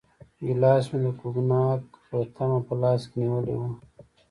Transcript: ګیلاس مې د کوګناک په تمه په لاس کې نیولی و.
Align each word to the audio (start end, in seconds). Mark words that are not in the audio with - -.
ګیلاس 0.45 0.85
مې 0.91 0.99
د 1.03 1.07
کوګناک 1.19 1.81
په 2.09 2.17
تمه 2.35 2.59
په 2.67 2.73
لاس 2.81 3.01
کې 3.09 3.15
نیولی 3.21 3.55
و. 3.59 3.61